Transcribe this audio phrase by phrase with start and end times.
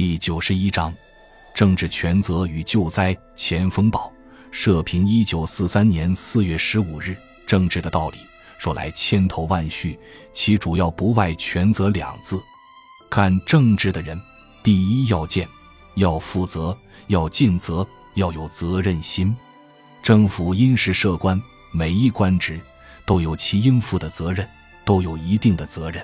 [0.00, 0.94] 第九十一章，
[1.52, 3.14] 政治权责与救灾。
[3.34, 4.10] 前锋报
[4.50, 7.14] 社评：一九四三年四月十五日，
[7.46, 8.16] 政治的道理
[8.58, 9.98] 说来千头万绪，
[10.32, 12.40] 其主要不外权责两字。
[13.10, 14.18] 干政治的人，
[14.62, 15.46] 第一要见，
[15.96, 16.74] 要负责，
[17.08, 19.36] 要尽责，要有责任心。
[20.02, 21.38] 政府因时设官，
[21.72, 22.58] 每一官职
[23.04, 24.48] 都有其应负的责任，
[24.82, 26.02] 都有一定的责任。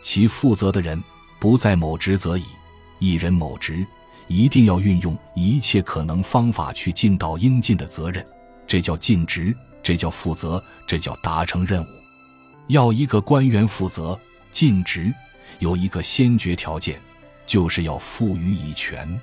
[0.00, 1.04] 其负责的人
[1.38, 2.44] 不在某职则已。
[2.98, 3.86] 一人某职，
[4.26, 8.24] 一定要运用一切可能方法去尽到应尽的责任，
[8.66, 11.86] 这叫尽职，这叫负责，这叫达成任务。
[12.68, 14.18] 要一个官员负责
[14.50, 15.12] 尽职，
[15.58, 17.00] 有一个先决条件，
[17.46, 19.18] 就是要赋予以权，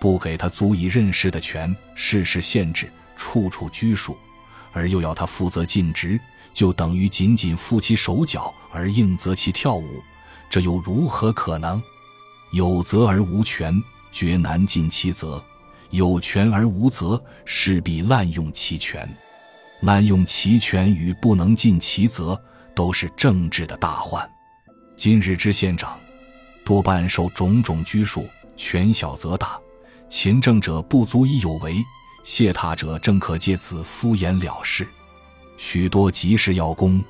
[0.00, 4.16] 不给他足以任事的权，事事限制，处处拘束，
[4.72, 6.18] 而又要他负责尽职，
[6.52, 10.02] 就等于仅仅负其手脚而应责其跳舞，
[10.50, 11.80] 这又如何可能？
[12.52, 15.42] 有责而无权，绝难尽其责；
[15.90, 19.08] 有权而无责，势必滥用其权。
[19.80, 22.40] 滥用其权与不能尽其责，
[22.74, 24.30] 都是政治的大患。
[24.94, 25.98] 今日之县长，
[26.62, 29.58] 多半受种种拘束，权小则大，
[30.10, 31.82] 勤政者不足以有为，
[32.22, 34.86] 懈怠者正可借此敷衍了事。
[35.56, 37.02] 许多急事要功，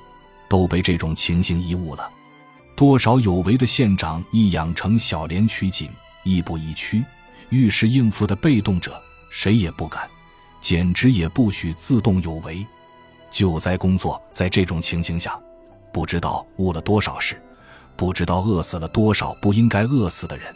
[0.49, 2.09] 都被这种情形贻误了。
[2.75, 5.89] 多少有为的县长亦养成小廉取谨、
[6.23, 7.03] 亦步亦趋、
[7.49, 10.09] 遇事应付的被动者，谁也不敢，
[10.59, 12.65] 简直也不许自动有为。
[13.29, 15.39] 救灾工作在这种情形下，
[15.91, 17.41] 不知道误了多少事，
[17.95, 20.53] 不知道饿死了多少不应该饿死的人。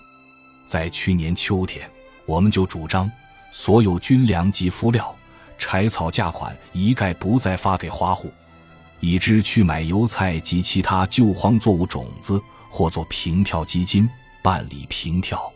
[0.66, 1.90] 在去年秋天，
[2.26, 3.10] 我们就主张
[3.52, 5.16] 所有军粮及敷料、
[5.58, 8.32] 柴草价款一概不再发给花户。
[9.00, 14.10] 已知去买油菜及其他救荒作物种子，或做平票基金
[14.42, 15.52] 办理平跳，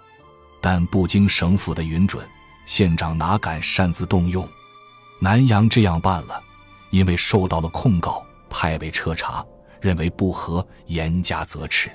[0.60, 2.26] 但不经省府的允准，
[2.66, 4.48] 县长哪敢擅自动用？
[5.20, 6.42] 南阳这样办了，
[6.90, 9.46] 因为受到了控告，派为彻查，
[9.80, 11.90] 认为不合，严加责斥。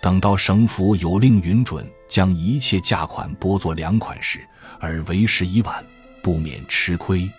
[0.00, 4.44] 等到省府有令允准将一切价款拨作粮款时，
[4.80, 5.84] 而为时已晚，
[6.22, 7.30] 不免吃亏。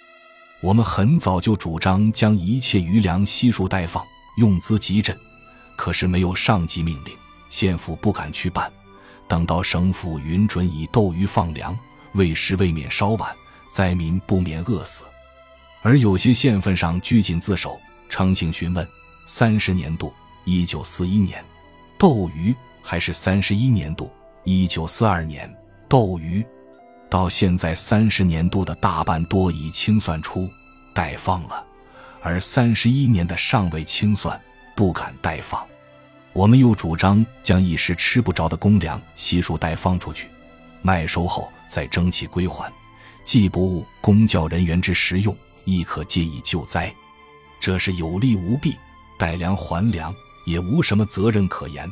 [0.64, 4.02] 我们很早就主张将一切余粮悉数待放，
[4.38, 5.14] 用资急赈，
[5.76, 7.14] 可是没有上级命令，
[7.50, 8.72] 县府不敢去办。
[9.28, 11.78] 等到省府允准以斗鱼放粮，
[12.14, 13.30] 为时未免稍晚，
[13.70, 15.04] 灾民不免饿死。
[15.82, 18.88] 而有些县份上拘谨自守，诚请询问：
[19.28, 20.14] 三十年度
[20.46, 21.44] （一九四一年）
[22.00, 24.10] 斗鱼，还是三十一年度
[24.46, 25.54] （一九四二年）
[25.90, 26.46] 斗鱼？
[27.14, 30.50] 到现在，三十年度的大半多已清算出，
[30.96, 31.64] 待放了；
[32.24, 34.42] 而三十一年的尚未清算，
[34.76, 35.64] 不敢待放。
[36.34, 40.28] 我们又主张将一时吃不着的公粮悉数待放出去，
[40.82, 42.74] 麦收后再征其归还，
[43.24, 46.92] 既不误公教人员之食用，亦可借以救灾。
[47.60, 48.76] 这是有利无弊，
[49.20, 50.12] 待粮还粮
[50.48, 51.88] 也无什么责任可言。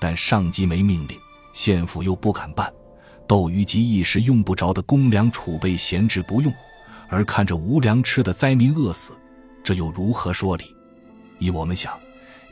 [0.00, 1.16] 但上级没命令，
[1.52, 2.68] 县府又不敢办。
[3.26, 6.52] 斗鱼及一时用不着的公粮储备闲置不用，
[7.08, 9.12] 而看着无粮吃的灾民饿死，
[9.62, 10.64] 这又如何说理？
[11.38, 11.98] 依我们想，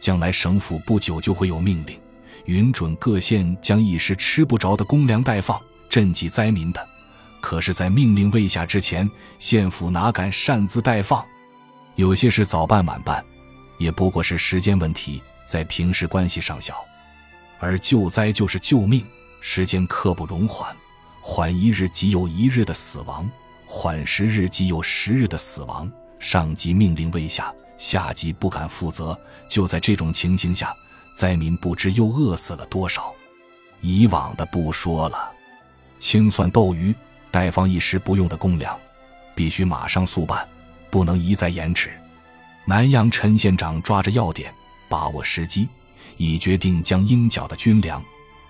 [0.00, 1.98] 将来省府不久就会有命令，
[2.46, 6.88] 允准各县将一时吃不着的公粮代放，赈济灾民的。
[7.40, 11.24] 可是，在命令未下之前，县府哪敢擅自代放？
[11.96, 13.22] 有些事早办晚办，
[13.78, 16.74] 也不过是时间问题，在平时关系上小，
[17.58, 19.04] 而救灾就是救命。
[19.44, 20.74] 时间刻不容缓，
[21.20, 23.28] 缓一日即有一日的死亡，
[23.66, 25.90] 缓十日即有十日的死亡。
[26.20, 29.18] 上级命令未下，下级不敢负责。
[29.48, 30.72] 就在这种情形下，
[31.16, 33.12] 灾民不知又饿死了多少。
[33.80, 35.32] 以往的不说了，
[35.98, 36.94] 清算斗鱼、
[37.32, 38.78] 待放一时不用的公粮，
[39.34, 40.48] 必须马上速办，
[40.88, 41.90] 不能一再延迟。
[42.64, 44.54] 南阳陈县长抓着要点，
[44.88, 45.68] 把握时机，
[46.16, 48.00] 已决定将应缴的军粮。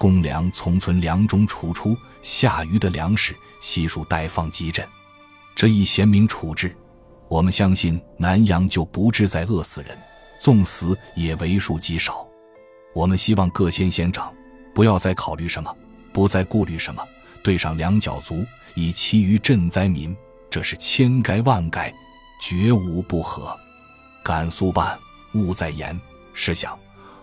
[0.02, 4.84] 公粮从存粮中储出，下余的粮食悉数待放集镇。
[5.54, 6.76] 这一贤明处置，
[7.28, 9.96] 我们相信南阳就不致再饿死人，
[10.40, 12.26] 纵死也为数极少。
[12.92, 14.34] 我们希望各县县长
[14.74, 15.72] 不要再考虑什么，
[16.12, 17.00] 不再顾虑什么，
[17.40, 18.44] 对上粮脚足，
[18.74, 20.16] 以其余赈灾民，
[20.50, 21.94] 这是千该万该，
[22.40, 23.56] 绝无不合。
[24.24, 24.98] 敢速办，
[25.34, 25.96] 勿再言。
[26.34, 26.76] 试想。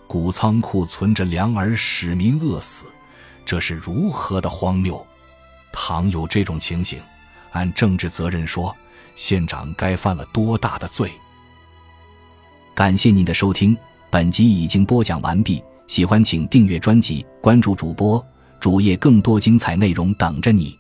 [0.10, 2.86] 谷仓库存着粮而使民饿死，
[3.46, 5.06] 这是如何的荒谬！
[5.72, 7.00] 倘有这种情形，
[7.52, 8.76] 按政治责任说，
[9.14, 11.12] 县长该犯了多大的罪？
[12.74, 13.78] 感谢您的收听，
[14.10, 15.64] 本集已经播讲完毕。
[15.86, 18.24] 喜欢请订阅专辑，关注主播
[18.60, 20.79] 主页更多精彩内容等着你。